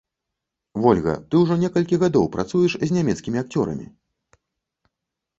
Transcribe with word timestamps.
Вольга, 0.83 1.13
ты 1.29 1.41
ўжо 1.41 1.57
некалькі 1.63 1.99
гадоў 2.03 2.25
працуеш 2.35 2.77
з 2.85 2.89
нямецкімі 2.95 3.37
акцёрамі. 3.43 3.85